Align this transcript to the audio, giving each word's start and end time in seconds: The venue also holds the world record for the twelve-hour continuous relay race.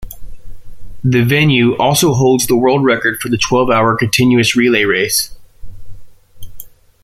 The 1.03 1.21
venue 1.23 1.75
also 1.77 2.13
holds 2.15 2.47
the 2.47 2.55
world 2.55 2.83
record 2.83 3.19
for 3.21 3.29
the 3.29 3.37
twelve-hour 3.37 3.95
continuous 3.97 4.55
relay 4.55 4.83
race. 4.83 5.35